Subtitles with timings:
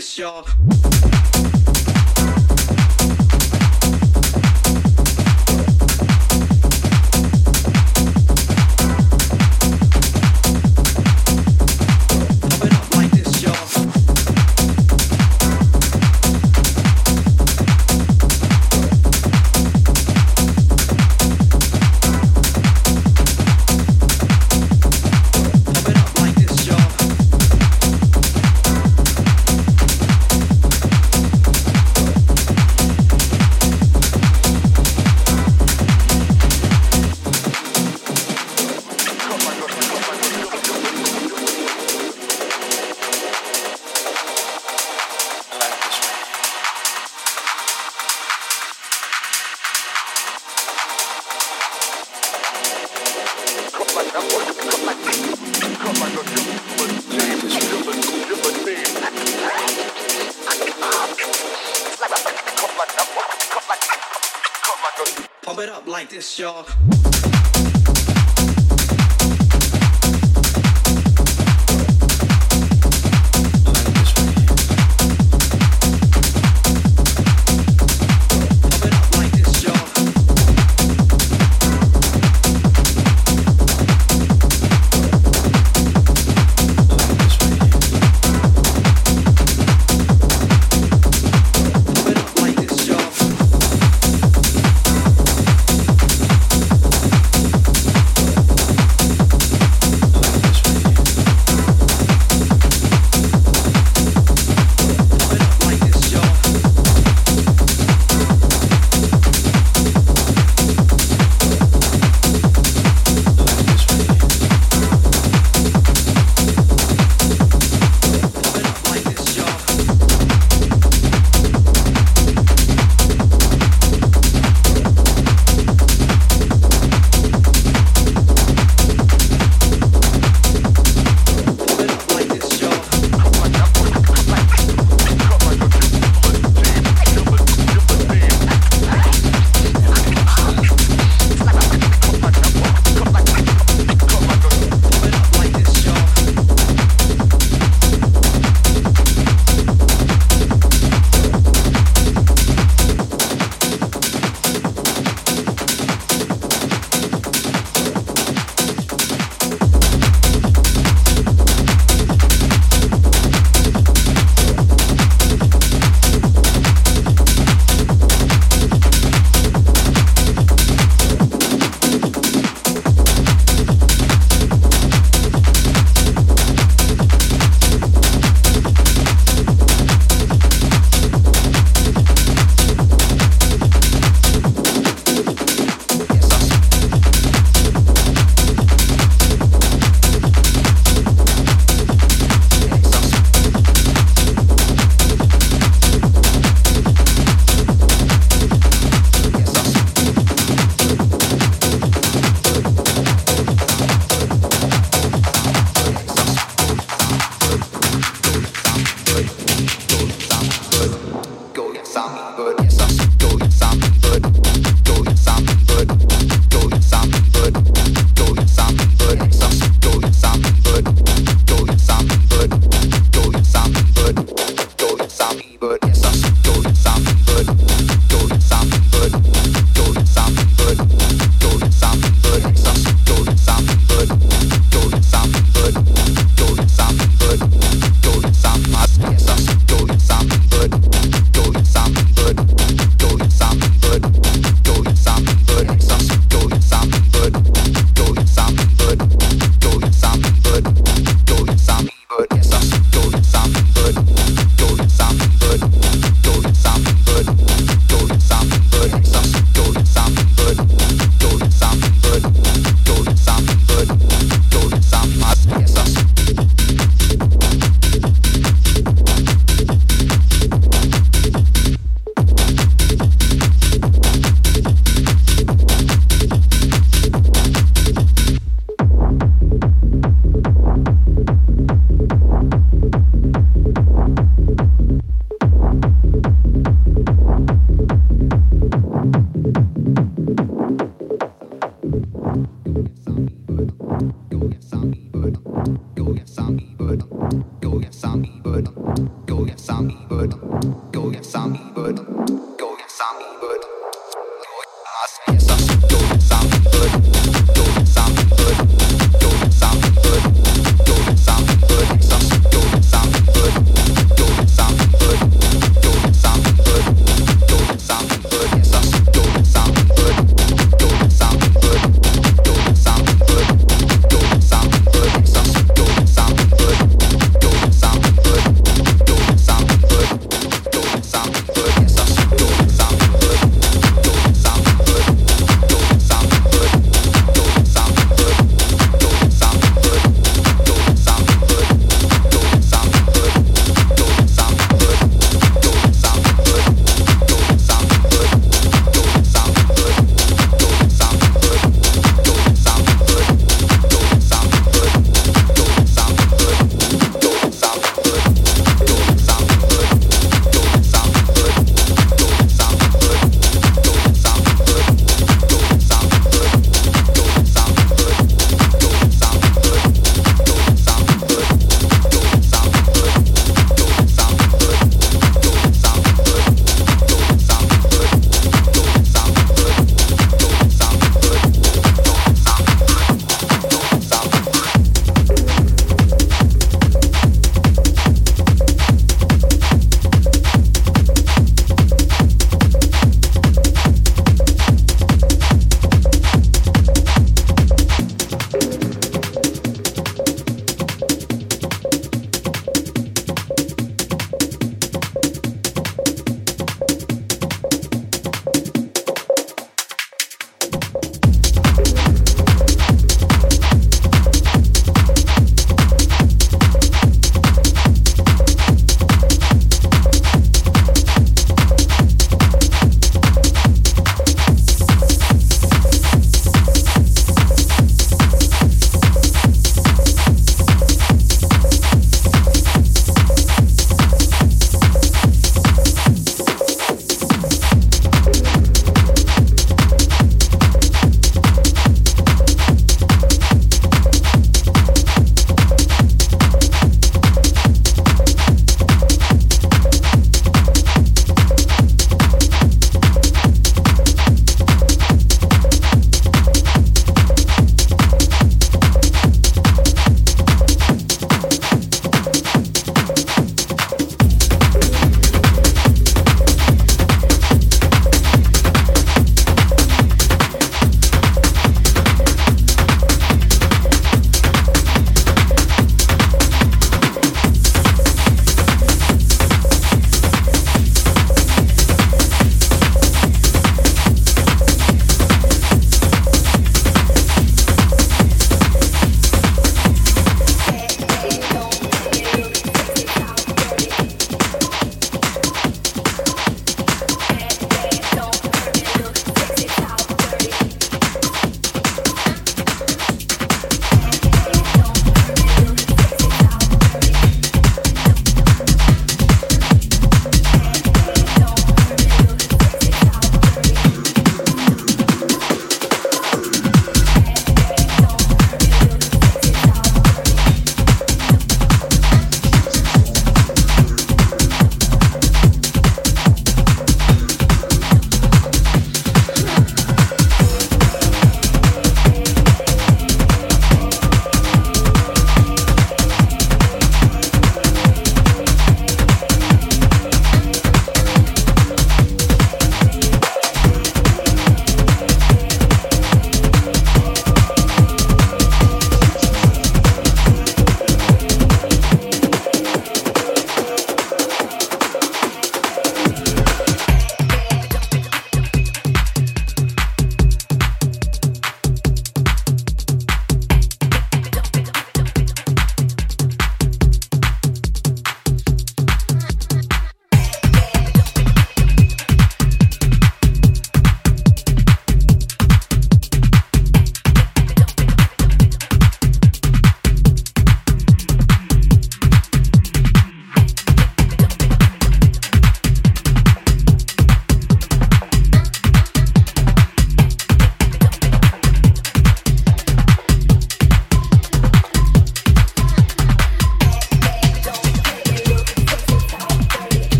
[0.00, 0.99] this, y'all.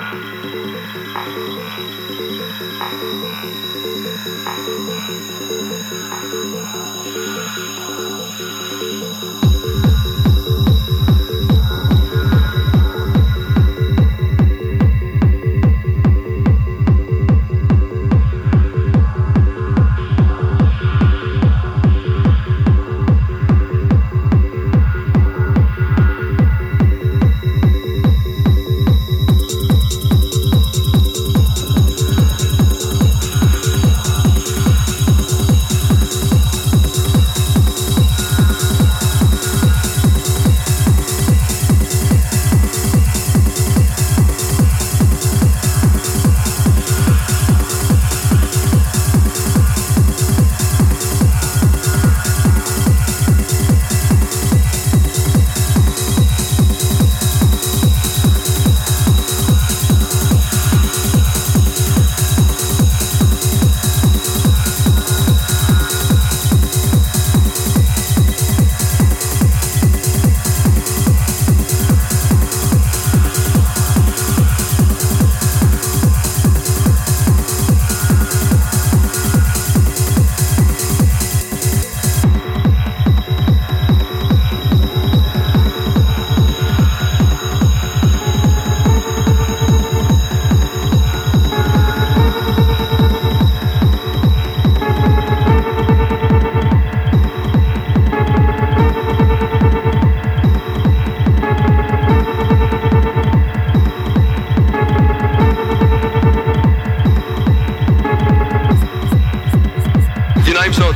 [0.00, 0.14] thank
[9.22, 9.49] you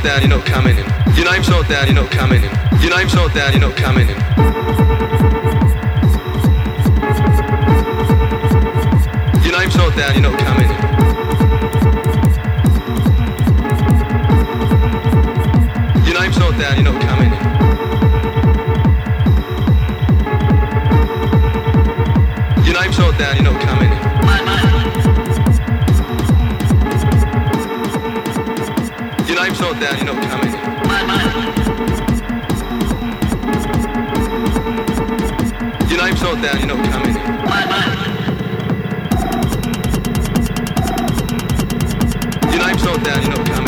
[0.05, 0.85] down, you're not coming in.
[1.15, 2.51] Your name so down, you're not coming in.
[2.79, 4.17] Your name so down, you're not coming in.
[9.43, 10.77] Your name so down, you're not coming in.
[16.05, 17.41] Your name so down, you're not coming in.
[22.63, 23.64] Your name so down, you're not
[30.29, 30.55] coming in.
[35.89, 37.21] Your name's not down, you're not coming in.
[42.51, 42.65] Your name's not down, in.
[42.65, 43.64] Your name's not down, you're not coming in.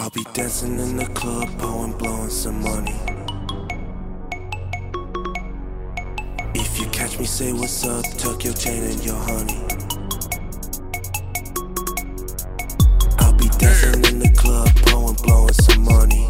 [0.00, 2.98] I'll be dancing in the club, blowing, blowing some money.
[6.54, 9.60] If you catch me, say what's up, tuck your chain and your honey.
[13.18, 16.29] I'll be dancing in the club, blowing, blowing some money.